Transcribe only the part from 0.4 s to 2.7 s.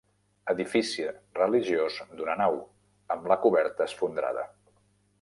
Edifici religiós d'una nau,